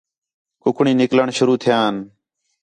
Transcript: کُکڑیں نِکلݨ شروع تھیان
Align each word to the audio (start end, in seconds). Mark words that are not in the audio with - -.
کُکڑیں 0.61 0.97
نِکلݨ 1.01 1.27
شروع 1.37 1.57
تھیان 1.61 1.95